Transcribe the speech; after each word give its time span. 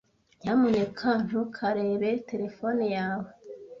Nyamuneka 0.41 1.09
ntukarebe 1.25 2.11
terefone 2.29 2.83
yawe 2.95 3.29